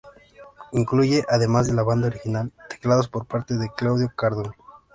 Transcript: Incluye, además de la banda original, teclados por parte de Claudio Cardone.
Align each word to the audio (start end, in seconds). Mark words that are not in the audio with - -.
Incluye, 0.71 1.23
además 1.29 1.67
de 1.67 1.75
la 1.75 1.83
banda 1.83 2.07
original, 2.07 2.51
teclados 2.71 3.07
por 3.07 3.27
parte 3.27 3.55
de 3.57 3.69
Claudio 3.77 4.11
Cardone. 4.15 4.55